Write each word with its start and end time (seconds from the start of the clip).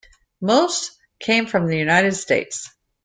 Most 0.41 0.97
came 1.19 1.45
from 1.45 1.67
the 1.67 1.77
United 1.77 2.15
States. 2.15 2.71